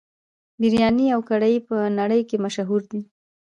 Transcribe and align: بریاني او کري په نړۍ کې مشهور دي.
بریاني 0.59 1.05
او 1.15 1.21
کري 1.29 1.55
په 1.67 1.75
نړۍ 1.99 2.21
کې 2.29 2.37
مشهور 2.45 2.81
دي. 2.91 3.01